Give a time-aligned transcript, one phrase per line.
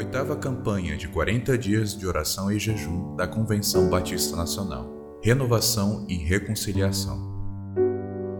[0.00, 5.20] oitava campanha de 40 dias de oração e jejum da Convenção Batista Nacional.
[5.22, 7.20] Renovação e reconciliação.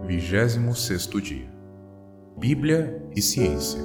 [0.07, 1.47] 26 dia.
[2.35, 3.79] Bíblia e ciência.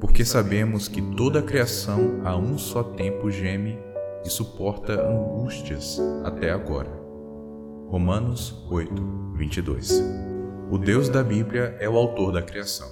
[0.00, 3.76] Porque sabemos que toda a criação a um só tempo geme
[4.24, 6.90] e suporta angústias até agora.
[7.88, 10.00] Romanos 8, 22.
[10.70, 12.88] O Deus da Bíblia é o autor da criação.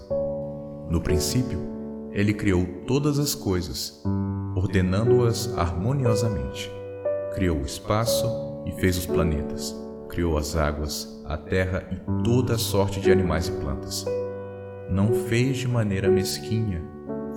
[0.91, 1.71] No princípio,
[2.13, 4.03] ele criou todas as coisas,
[4.57, 6.71] ordenando-as harmoniosamente.
[7.35, 8.27] Criou o espaço
[8.67, 9.77] e fez os planetas.
[10.09, 14.05] Criou as águas, a terra e toda a sorte de animais e plantas.
[14.91, 16.83] Não fez de maneira mesquinha,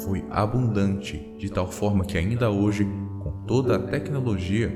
[0.04, 2.84] foi abundante, de tal forma que ainda hoje,
[3.22, 4.76] com toda a tecnologia,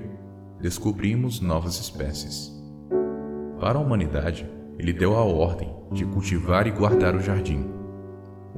[0.61, 2.53] descobrimos novas espécies.
[3.59, 7.76] Para a humanidade, ele deu a ordem de cultivar e guardar o jardim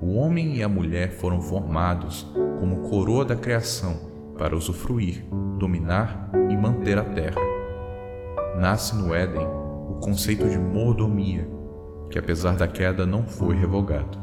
[0.02, 2.25] o homem e a mulher foram formados
[2.59, 5.25] como coroa da criação para usufruir,
[5.58, 7.42] dominar e manter a terra.
[8.58, 9.45] Nasce no Éden
[9.89, 11.50] o conceito de mordomia,
[12.09, 14.17] que apesar da queda não foi revogado.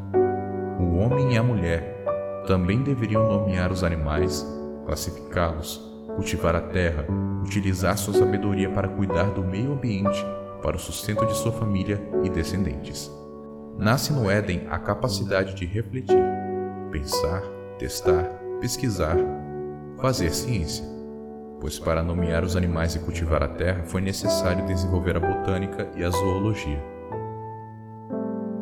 [0.81, 2.05] O homem e a mulher
[2.47, 4.47] também deveriam nomear os animais,
[4.87, 5.79] classificá-los,
[6.15, 7.05] cultivar a terra,
[7.45, 10.25] utilizar sua sabedoria para cuidar do meio ambiente
[10.63, 13.11] para o sustento de sua família e descendentes.
[13.79, 16.25] Nasce no Éden a capacidade de refletir,
[16.91, 17.43] pensar,
[17.79, 18.25] testar,
[18.59, 19.17] pesquisar,
[20.01, 20.85] fazer ciência.
[21.61, 26.03] Pois para nomear os animais e cultivar a terra foi necessário desenvolver a botânica e
[26.03, 26.83] a zoologia.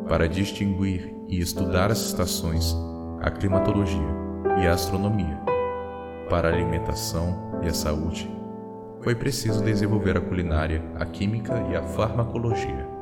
[0.07, 2.75] Para distinguir e estudar as estações,
[3.21, 4.15] a climatologia
[4.61, 5.39] e a astronomia.
[6.29, 8.29] Para a alimentação e a saúde,
[9.01, 12.94] foi preciso desenvolver a culinária, a química e a farmacologia.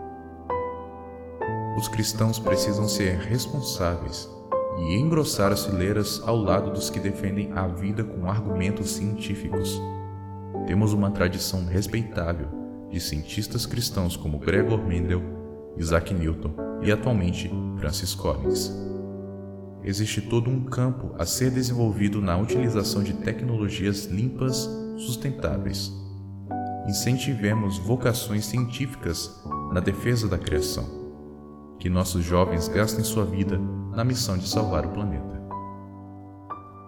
[1.76, 4.30] Os cristãos precisam ser responsáveis
[4.78, 9.82] e engrossar as fileiras ao lado dos que defendem a vida com argumentos científicos.
[10.68, 12.48] Temos uma tradição respeitável
[12.92, 15.22] de cientistas cristãos como Gregor Mendel,
[15.76, 16.54] Isaac Newton
[16.84, 18.72] e atualmente Francis Collins.
[19.84, 25.92] Existe todo um campo a ser desenvolvido na utilização de tecnologias limpas, sustentáveis.
[26.88, 31.03] Incentivemos vocações científicas na defesa da criação
[31.84, 33.60] que nossos jovens gastem sua vida
[33.92, 35.44] na missão de salvar o planeta.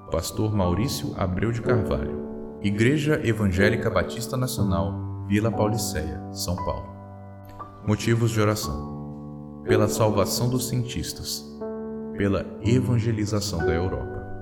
[0.09, 6.87] Pastor Maurício Abreu de Carvalho, Igreja Evangélica Batista Nacional, Vila Pauliceia, São Paulo.
[7.85, 11.43] Motivos de oração: pela salvação dos cientistas,
[12.17, 14.34] pela evangelização da Europa.